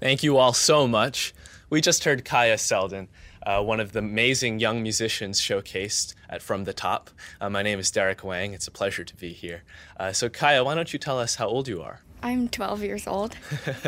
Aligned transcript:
Thank 0.00 0.22
you 0.22 0.36
all 0.36 0.52
so 0.52 0.86
much. 0.86 1.34
We 1.70 1.80
just 1.80 2.04
heard 2.04 2.24
Kaya 2.24 2.56
Selden, 2.56 3.08
uh, 3.44 3.60
one 3.64 3.80
of 3.80 3.90
the 3.90 3.98
amazing 3.98 4.60
young 4.60 4.80
musicians 4.80 5.40
showcased 5.40 6.14
at 6.30 6.40
From 6.40 6.62
the 6.62 6.72
Top. 6.72 7.10
Uh, 7.40 7.50
my 7.50 7.62
name 7.62 7.80
is 7.80 7.90
Derek 7.90 8.22
Wang. 8.22 8.54
It's 8.54 8.68
a 8.68 8.70
pleasure 8.70 9.02
to 9.02 9.16
be 9.16 9.32
here. 9.32 9.64
Uh, 9.98 10.12
so, 10.12 10.28
Kaya, 10.28 10.62
why 10.62 10.76
don't 10.76 10.92
you 10.92 11.00
tell 11.00 11.18
us 11.18 11.34
how 11.34 11.48
old 11.48 11.66
you 11.66 11.82
are? 11.82 12.02
I'm 12.22 12.48
12 12.48 12.82
years 12.82 13.06
old. 13.06 13.36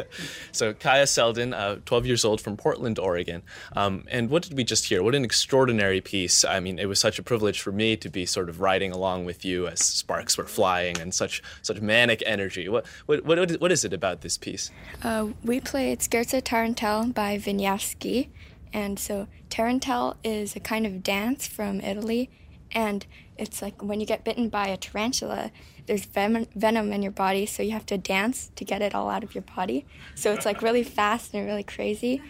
so, 0.53 0.73
Kaya 0.73 1.07
Selden, 1.07 1.53
uh, 1.53 1.77
12 1.85 2.07
years 2.07 2.25
old 2.25 2.41
from 2.41 2.57
Portland, 2.57 2.99
Oregon. 2.99 3.43
Um, 3.75 4.05
and 4.11 4.31
what 4.31 4.43
did 4.43 4.57
we 4.57 4.65
just 4.65 4.87
hear? 4.87 5.03
What 5.03 5.15
an 5.15 5.25
extraordinary 5.25 6.01
piece. 6.01 6.45
I 6.45 6.61
mean, 6.61 6.79
it 6.79 6.87
was 6.87 7.01
such 7.01 7.19
a 7.19 7.23
privilege 7.23 7.61
for 7.61 7.73
me 7.73 7.97
to 7.97 8.09
be 8.09 8.27
sort 8.27 8.49
of 8.49 8.61
riding 8.61 8.93
along 8.93 9.25
with 9.25 9.45
you 9.45 9.67
as 9.67 9.81
sparks 9.81 10.39
were 10.39 10.47
flying 10.47 10.99
and 11.01 11.15
such 11.15 11.43
such 11.63 11.81
manic 11.81 12.23
energy. 12.27 12.69
What, 12.69 12.87
what, 13.07 13.25
what, 13.25 13.51
what 13.61 13.73
is 13.73 13.85
it 13.85 13.93
about 13.93 14.21
this 14.21 14.39
piece? 14.39 14.71
Uh, 15.03 15.29
we 15.45 15.61
played 15.61 16.01
Scherzo 16.01 16.41
Tarantelle 16.43 17.13
by 17.13 17.39
Wieniawski. 17.39 18.29
And 18.73 18.99
so, 18.99 19.27
Tarantelle 19.49 20.17
is 20.23 20.55
a 20.55 20.61
kind 20.61 20.87
of 20.87 21.03
dance 21.03 21.47
from 21.47 21.81
Italy. 21.81 22.31
And 22.73 23.07
it's 23.37 23.63
like 23.63 23.83
when 23.83 24.01
you 24.01 24.07
get 24.07 24.25
bitten 24.25 24.49
by 24.49 24.69
a 24.69 24.77
tarantula, 24.77 25.51
there's 25.87 26.05
venom 26.05 26.93
in 26.93 27.03
your 27.03 27.13
body, 27.13 27.47
so 27.47 27.63
you 27.63 27.73
have 27.73 27.87
to 27.87 27.99
dance 27.99 28.51
to 28.57 28.65
get 28.65 28.83
it 28.83 28.95
all 28.95 29.11
out 29.11 29.25
of 29.25 29.35
your 29.35 29.43
body. 29.43 29.87
So 30.15 30.33
it's 30.33 30.47
like 30.47 30.63
really 30.63 30.83
fast 30.99 31.35
and 31.35 31.47
really 31.47 31.65
crazy. 31.65 32.23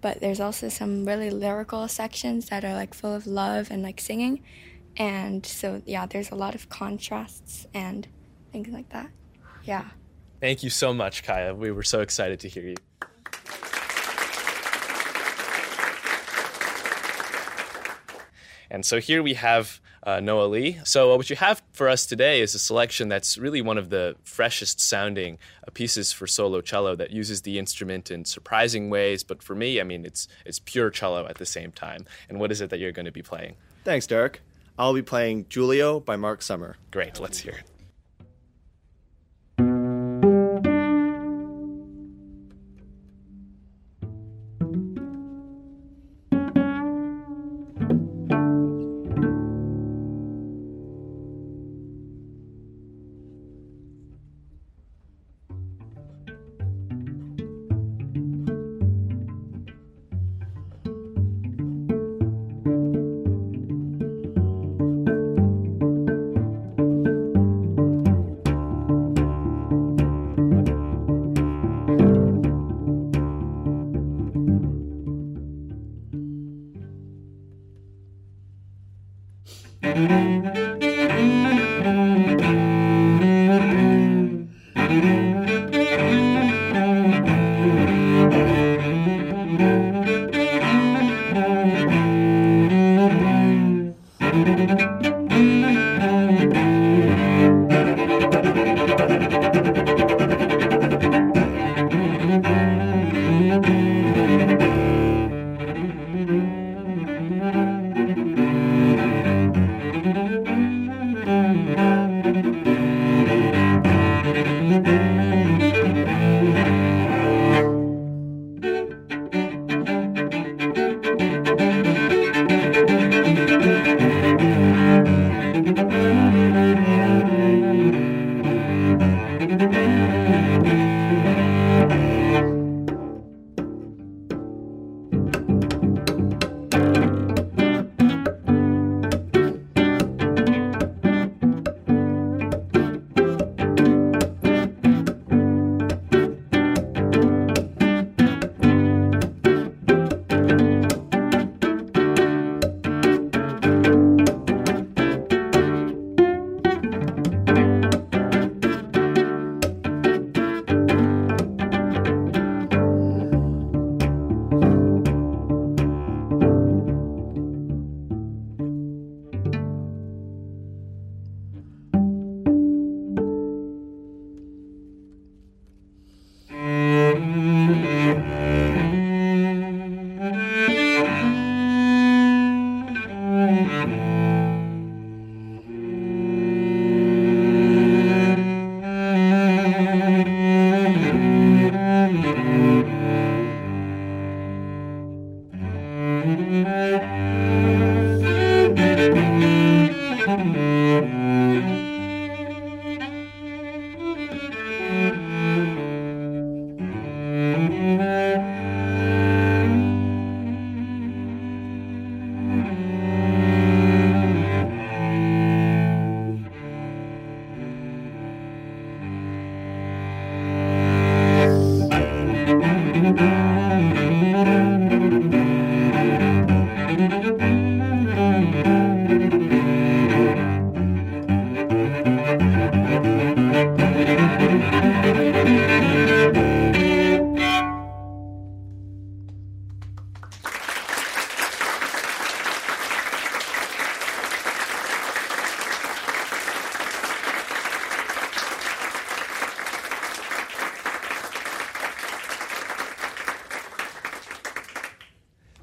But 0.00 0.20
there's 0.20 0.40
also 0.40 0.68
some 0.68 1.04
really 1.04 1.30
lyrical 1.30 1.86
sections 1.88 2.48
that 2.48 2.64
are 2.64 2.74
like 2.74 2.94
full 2.94 3.14
of 3.14 3.26
love 3.26 3.70
and 3.70 3.82
like 3.82 4.00
singing. 4.00 4.42
And 4.96 5.44
so, 5.46 5.82
yeah, 5.86 6.06
there's 6.06 6.30
a 6.30 6.34
lot 6.34 6.54
of 6.54 6.68
contrasts 6.68 7.66
and 7.72 8.08
things 8.52 8.68
like 8.68 8.88
that. 8.90 9.10
Yeah. 9.64 9.84
Thank 10.40 10.62
you 10.62 10.70
so 10.70 10.92
much, 10.92 11.22
Kaya. 11.22 11.54
We 11.54 11.70
were 11.70 11.84
so 11.84 12.00
excited 12.00 12.40
to 12.40 12.48
hear 12.48 12.64
you. 12.64 12.74
And 18.72 18.86
so 18.86 19.00
here 19.00 19.22
we 19.22 19.34
have 19.34 19.82
uh, 20.02 20.20
Noah 20.20 20.46
Lee. 20.46 20.80
So, 20.82 21.12
uh, 21.12 21.16
what 21.18 21.28
you 21.28 21.36
have 21.36 21.62
for 21.72 21.90
us 21.90 22.06
today 22.06 22.40
is 22.40 22.54
a 22.54 22.58
selection 22.58 23.08
that's 23.10 23.36
really 23.36 23.60
one 23.60 23.76
of 23.76 23.90
the 23.90 24.16
freshest 24.24 24.80
sounding 24.80 25.38
uh, 25.68 25.70
pieces 25.72 26.10
for 26.10 26.26
solo 26.26 26.62
cello 26.62 26.96
that 26.96 27.10
uses 27.10 27.42
the 27.42 27.58
instrument 27.58 28.10
in 28.10 28.24
surprising 28.24 28.88
ways. 28.88 29.22
But 29.22 29.42
for 29.42 29.54
me, 29.54 29.78
I 29.78 29.84
mean, 29.84 30.06
it's, 30.06 30.26
it's 30.46 30.58
pure 30.58 30.88
cello 30.88 31.26
at 31.26 31.36
the 31.36 31.46
same 31.46 31.70
time. 31.70 32.06
And 32.30 32.40
what 32.40 32.50
is 32.50 32.62
it 32.62 32.70
that 32.70 32.78
you're 32.78 32.92
going 32.92 33.04
to 33.04 33.12
be 33.12 33.22
playing? 33.22 33.56
Thanks, 33.84 34.06
Derek. 34.06 34.40
I'll 34.78 34.94
be 34.94 35.02
playing 35.02 35.46
Julie-O 35.50 36.00
by 36.00 36.16
Mark 36.16 36.40
Summer. 36.40 36.76
Great, 36.90 37.20
let's 37.20 37.40
hear 37.40 37.52
it. 37.52 37.71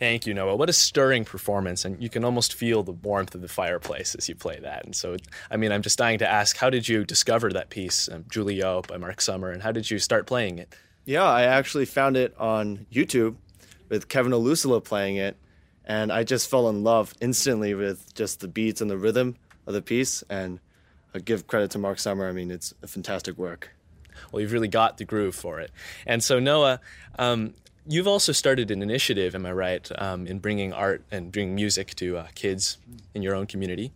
Thank 0.09 0.25
you, 0.25 0.33
Noah. 0.33 0.55
What 0.55 0.71
a 0.71 0.73
stirring 0.73 1.23
performance, 1.23 1.85
and 1.85 2.01
you 2.01 2.09
can 2.09 2.25
almost 2.25 2.55
feel 2.55 2.81
the 2.81 2.93
warmth 2.93 3.35
of 3.35 3.41
the 3.41 3.47
fireplace 3.47 4.15
as 4.15 4.27
you 4.27 4.33
play 4.33 4.57
that. 4.59 4.83
And 4.83 4.95
so, 4.95 5.17
I 5.51 5.55
mean, 5.55 5.71
I'm 5.71 5.83
just 5.83 5.99
dying 5.99 6.17
to 6.17 6.27
ask, 6.27 6.57
how 6.57 6.71
did 6.71 6.89
you 6.89 7.05
discover 7.05 7.53
that 7.53 7.69
piece, 7.69 8.09
um, 8.11 8.25
Julie-O 8.27 8.81
by 8.87 8.97
Mark 8.97 9.21
Summer, 9.21 9.51
and 9.51 9.61
how 9.61 9.71
did 9.71 9.91
you 9.91 9.99
start 9.99 10.25
playing 10.25 10.57
it? 10.57 10.73
Yeah, 11.05 11.25
I 11.25 11.43
actually 11.43 11.85
found 11.85 12.17
it 12.17 12.33
on 12.39 12.87
YouTube 12.91 13.35
with 13.87 14.07
Kevin 14.07 14.31
Olusola 14.31 14.83
playing 14.83 15.17
it, 15.17 15.37
and 15.85 16.11
I 16.11 16.23
just 16.23 16.49
fell 16.49 16.69
in 16.69 16.83
love 16.83 17.13
instantly 17.21 17.75
with 17.75 18.11
just 18.15 18.39
the 18.39 18.47
beats 18.47 18.81
and 18.81 18.89
the 18.89 18.97
rhythm 18.97 19.35
of 19.67 19.75
the 19.75 19.81
piece. 19.83 20.23
And 20.27 20.59
I 21.13 21.19
give 21.19 21.45
credit 21.45 21.69
to 21.71 21.77
Mark 21.77 21.99
Summer. 21.99 22.27
I 22.27 22.31
mean, 22.31 22.49
it's 22.49 22.73
a 22.81 22.87
fantastic 22.87 23.37
work. 23.37 23.69
Well, 24.31 24.41
you've 24.41 24.51
really 24.51 24.67
got 24.67 24.97
the 24.97 25.05
groove 25.05 25.35
for 25.35 25.59
it. 25.59 25.71
And 26.05 26.23
so, 26.23 26.39
Noah, 26.39 26.79
um, 27.17 27.53
you've 27.87 28.07
also 28.07 28.31
started 28.31 28.71
an 28.71 28.81
initiative, 28.81 29.35
am 29.35 29.45
I 29.45 29.51
right, 29.51 29.89
um, 29.97 30.27
in 30.27 30.39
bringing 30.39 30.73
art 30.73 31.03
and 31.11 31.31
bringing 31.31 31.55
music 31.55 31.95
to 31.95 32.17
uh, 32.17 32.27
kids 32.35 32.77
in 33.13 33.21
your 33.21 33.35
own 33.35 33.47
community? 33.47 33.91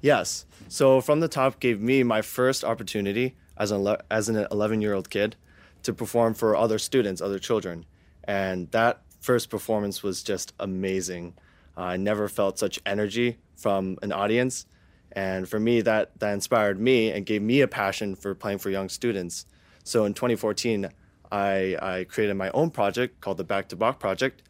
Yes. 0.00 0.46
So 0.68 1.00
From 1.00 1.20
the 1.20 1.28
Top 1.28 1.60
gave 1.60 1.80
me 1.80 2.02
my 2.02 2.22
first 2.22 2.64
opportunity 2.64 3.36
as 3.56 3.70
an 3.70 3.96
as 4.10 4.28
an 4.28 4.46
11 4.50 4.80
year 4.80 4.94
old 4.94 5.10
kid 5.10 5.36
to 5.82 5.92
perform 5.92 6.34
for 6.34 6.56
other 6.56 6.78
students, 6.78 7.20
other 7.20 7.38
children, 7.38 7.84
and 8.24 8.70
that 8.70 9.02
first 9.20 9.50
performance 9.50 10.02
was 10.02 10.22
just 10.22 10.52
amazing. 10.58 11.34
I 11.76 11.96
never 11.96 12.28
felt 12.28 12.58
such 12.58 12.80
energy 12.84 13.38
from 13.56 13.98
an 14.02 14.12
audience, 14.12 14.66
and 15.14 15.48
for 15.48 15.60
me, 15.60 15.80
that 15.82 16.18
that 16.20 16.32
inspired 16.32 16.80
me 16.80 17.10
and 17.10 17.26
gave 17.26 17.42
me 17.42 17.60
a 17.60 17.68
passion 17.68 18.14
for 18.14 18.34
playing 18.34 18.58
for 18.58 18.70
young 18.70 18.88
students. 18.88 19.46
So 19.84 20.04
in 20.04 20.14
2014, 20.14 20.88
I, 21.30 21.76
I 21.80 22.04
created 22.04 22.34
my 22.34 22.50
own 22.50 22.70
project 22.70 23.20
called 23.20 23.38
the 23.38 23.44
Back 23.44 23.68
to 23.68 23.76
Bach 23.76 23.98
Project. 23.98 24.42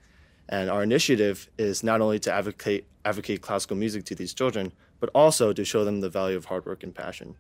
And 0.49 0.69
our 0.69 0.83
initiative 0.83 1.49
is 1.57 1.83
not 1.83 2.00
only 2.00 2.19
to 2.21 2.33
advocate, 2.33 2.87
advocate 3.04 3.40
classical 3.40 3.76
music 3.76 4.04
to 4.07 4.14
these 4.14 4.35
children, 4.35 4.73
but 5.00 5.09
also 5.14 5.52
to 5.52 5.64
show 5.64 5.85
them 5.85 6.00
the 6.00 6.11
value 6.11 6.37
of 6.37 6.47
hard 6.47 6.66
work 6.66 6.83
and 6.83 6.95
passion. 6.95 7.37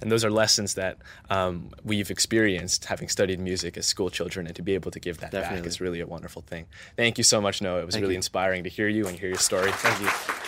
And 0.00 0.10
those 0.10 0.24
are 0.24 0.30
lessons 0.30 0.74
that 0.74 0.98
um, 1.28 1.70
we've 1.84 2.10
experienced 2.10 2.86
having 2.86 3.08
studied 3.08 3.38
music 3.38 3.76
as 3.76 3.86
school 3.86 4.10
children, 4.10 4.46
and 4.46 4.56
to 4.56 4.62
be 4.62 4.74
able 4.74 4.90
to 4.90 4.98
give 4.98 5.18
that 5.18 5.30
Definitely. 5.30 5.60
back 5.60 5.66
is 5.68 5.80
really 5.80 6.00
a 6.00 6.06
wonderful 6.06 6.42
thing. 6.42 6.66
Thank 6.96 7.18
you 7.18 7.24
so 7.24 7.40
much, 7.40 7.62
Noah. 7.62 7.82
It 7.82 7.86
was 7.86 7.94
Thank 7.94 8.02
really 8.02 8.14
you. 8.14 8.18
inspiring 8.18 8.64
to 8.64 8.70
hear 8.70 8.88
you 8.88 9.06
and 9.06 9.16
hear 9.18 9.28
your 9.28 9.38
story. 9.38 9.70
Thank 9.72 10.00
you. 10.00 10.39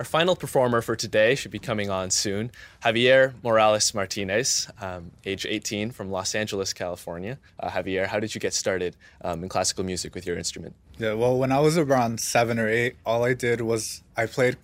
Our 0.00 0.04
final 0.04 0.34
performer 0.34 0.80
for 0.80 0.96
today 0.96 1.34
should 1.34 1.50
be 1.50 1.58
coming 1.58 1.90
on 1.90 2.10
soon 2.10 2.52
Javier 2.82 3.34
Morales 3.42 3.92
Martinez, 3.92 4.66
um, 4.80 5.10
age 5.26 5.44
18 5.44 5.90
from 5.90 6.10
Los 6.10 6.34
Angeles, 6.34 6.72
California. 6.72 7.38
Uh, 7.58 7.68
Javier, 7.68 8.06
how 8.06 8.18
did 8.18 8.34
you 8.34 8.40
get 8.40 8.54
started 8.54 8.96
um, 9.20 9.42
in 9.42 9.50
classical 9.50 9.84
music 9.84 10.14
with 10.14 10.24
your 10.24 10.38
instrument? 10.38 10.74
Yeah, 10.96 11.12
well, 11.12 11.36
when 11.36 11.52
I 11.52 11.60
was 11.60 11.76
around 11.76 12.18
seven 12.18 12.58
or 12.58 12.66
eight, 12.66 12.96
all 13.04 13.26
I 13.26 13.34
did 13.34 13.60
was 13.60 14.02
I 14.16 14.24
played 14.24 14.56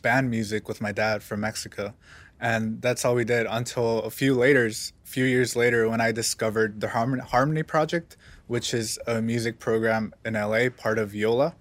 band 0.00 0.30
music 0.30 0.68
with 0.68 0.80
my 0.80 0.92
dad 0.92 1.24
from 1.24 1.40
Mexico. 1.40 1.92
And 2.38 2.80
that's 2.80 3.04
all 3.04 3.16
we 3.16 3.24
did 3.24 3.48
until 3.50 4.02
a 4.02 4.10
few 4.10 4.32
later, 4.32 4.66
a 4.66 4.72
few 5.02 5.24
years 5.24 5.56
later, 5.56 5.88
when 5.88 6.00
I 6.00 6.12
discovered 6.12 6.80
the 6.80 6.90
Harmony 6.90 7.64
Project, 7.64 8.16
which 8.46 8.72
is 8.72 8.96
a 9.08 9.20
music 9.20 9.58
program 9.58 10.14
in 10.24 10.34
LA, 10.34 10.68
part 10.68 11.00
of 11.00 11.16
Yola 11.16 11.56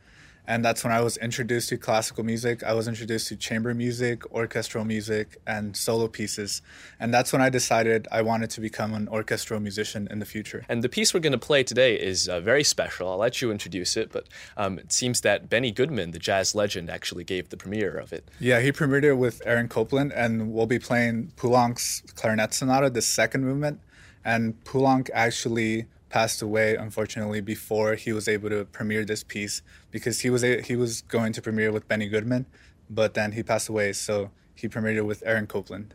and 0.47 0.63
that's 0.63 0.83
when 0.83 0.93
I 0.93 1.01
was 1.01 1.17
introduced 1.17 1.69
to 1.69 1.77
classical 1.77 2.23
music. 2.23 2.63
I 2.63 2.73
was 2.73 2.87
introduced 2.87 3.27
to 3.27 3.35
chamber 3.35 3.73
music, 3.73 4.31
orchestral 4.31 4.85
music, 4.85 5.37
and 5.45 5.75
solo 5.75 6.07
pieces. 6.07 6.61
And 6.99 7.13
that's 7.13 7.33
when 7.33 7.41
I 7.41 7.49
decided 7.49 8.07
I 8.11 8.21
wanted 8.21 8.49
to 8.51 8.61
become 8.61 8.93
an 8.93 9.09
orchestral 9.09 9.59
musician 9.59 10.07
in 10.09 10.19
the 10.19 10.25
future. 10.25 10.65
And 10.69 10.81
the 10.81 10.89
piece 10.89 11.13
we're 11.13 11.19
going 11.19 11.33
to 11.33 11.37
play 11.37 11.63
today 11.63 11.95
is 11.95 12.29
uh, 12.29 12.39
very 12.39 12.63
special. 12.63 13.09
I'll 13.09 13.17
let 13.17 13.41
you 13.41 13.51
introduce 13.51 13.97
it, 13.97 14.09
but 14.11 14.27
um, 14.55 14.79
it 14.79 14.93
seems 14.93 15.21
that 15.21 15.49
Benny 15.49 15.71
Goodman, 15.71 16.11
the 16.11 16.19
jazz 16.19 16.55
legend, 16.55 16.89
actually 16.89 17.25
gave 17.25 17.49
the 17.49 17.57
premiere 17.57 17.97
of 17.97 18.13
it. 18.13 18.29
Yeah, 18.39 18.61
he 18.61 18.71
premiered 18.71 19.03
it 19.03 19.15
with 19.15 19.41
Aaron 19.45 19.67
Copland, 19.67 20.13
and 20.13 20.53
we'll 20.53 20.65
be 20.65 20.79
playing 20.79 21.33
Poulenc's 21.35 22.03
Clarinet 22.15 22.53
Sonata, 22.53 22.89
the 22.89 23.01
second 23.01 23.43
movement. 23.43 23.81
And 24.23 24.61
Poulenc 24.63 25.09
actually 25.13 25.87
passed 26.09 26.41
away 26.41 26.75
unfortunately 26.75 27.41
before 27.41 27.95
he 27.95 28.13
was 28.13 28.27
able 28.27 28.49
to 28.49 28.65
premiere 28.65 29.05
this 29.05 29.23
piece 29.23 29.61
because 29.91 30.21
he 30.21 30.29
was 30.29 30.43
a, 30.43 30.61
he 30.61 30.75
was 30.75 31.01
going 31.01 31.33
to 31.33 31.41
premiere 31.41 31.71
with 31.71 31.87
Benny 31.87 32.07
Goodman, 32.07 32.45
but 32.89 33.13
then 33.13 33.33
he 33.33 33.43
passed 33.43 33.69
away, 33.69 33.93
so 33.93 34.31
he 34.55 34.67
premiered 34.67 34.95
it 34.95 35.05
with 35.05 35.23
Aaron 35.25 35.47
Copland. 35.47 35.93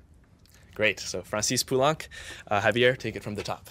Great. 0.74 1.00
So 1.00 1.22
Francis 1.22 1.62
Poulenc, 1.64 2.08
uh, 2.48 2.60
Javier, 2.60 2.96
take 2.96 3.16
it 3.16 3.22
from 3.22 3.34
the 3.34 3.42
top. 3.42 3.68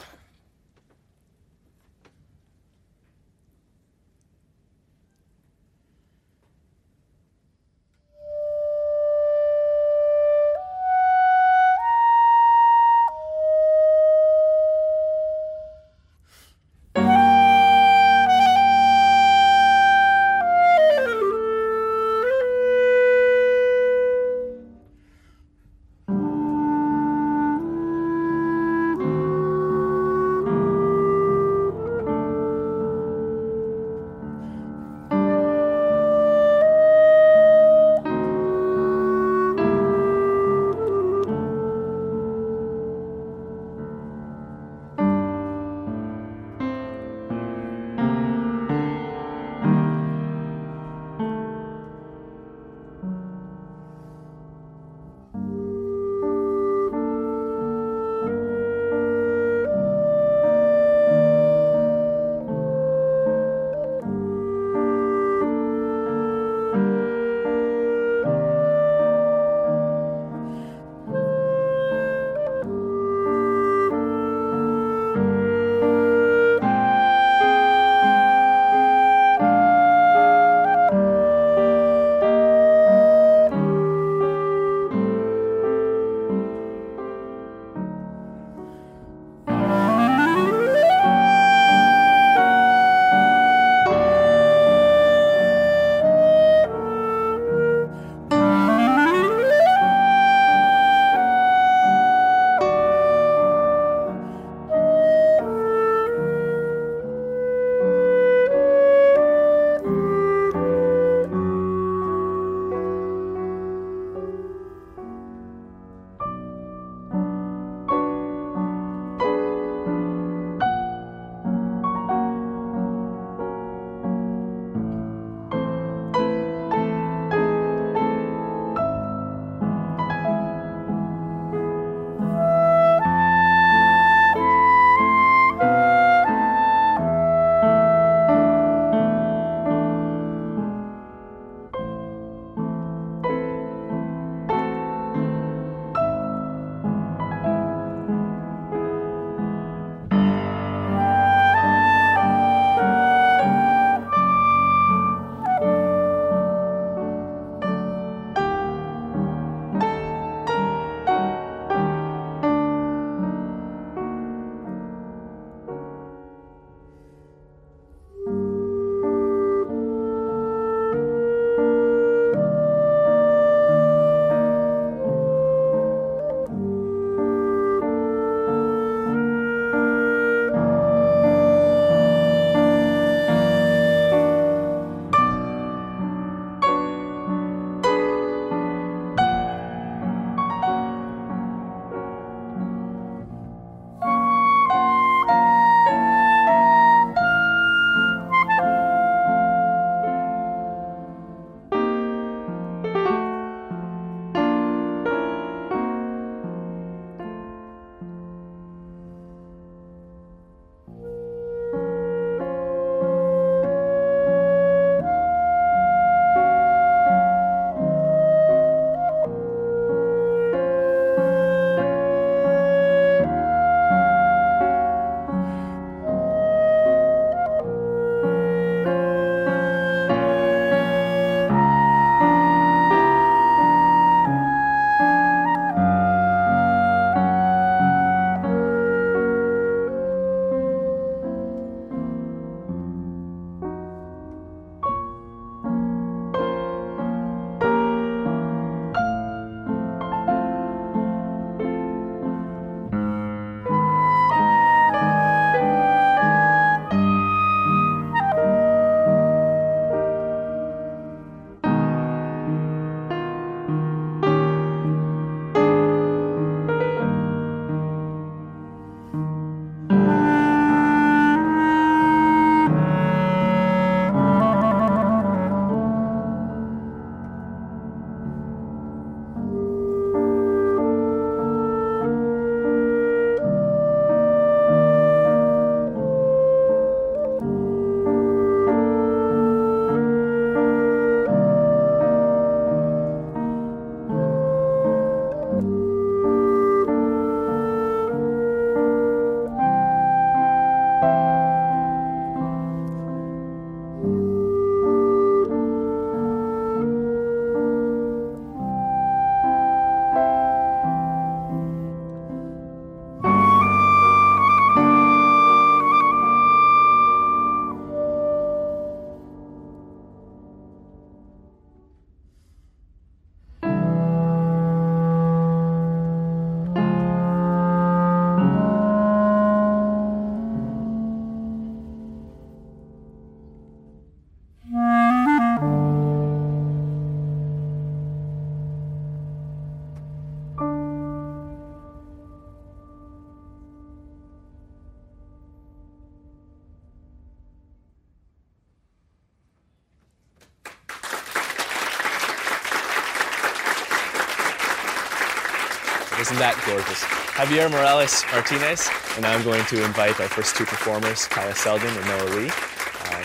Isn't 356.22 356.38
that 356.38 356.54
gorgeous? 356.68 357.02
Javier 357.34 357.72
Morales 357.72 358.24
Martinez, 358.32 358.88
and 359.18 359.26
I'm 359.26 359.44
going 359.44 359.66
to 359.66 359.84
invite 359.84 360.20
our 360.22 360.28
first 360.28 360.56
two 360.56 360.66
performers, 360.66 361.26
Kaya 361.26 361.56
Selden 361.56 361.88
and 361.88 362.06
Noah 362.06 362.30
Lee, 362.38 362.46
um, 362.46 363.24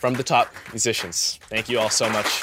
from 0.00 0.14
the 0.14 0.24
top 0.24 0.52
musicians. 0.72 1.38
Thank 1.44 1.68
you 1.68 1.78
all 1.78 1.90
so 1.90 2.10
much. 2.10 2.42